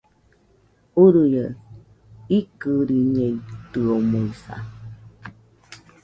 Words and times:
Uruia, 1.03 1.45
ikɨriñeitɨomoɨsa 2.37 4.55